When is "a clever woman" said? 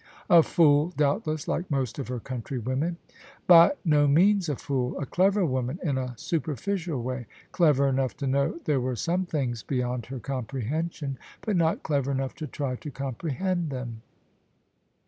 4.97-5.77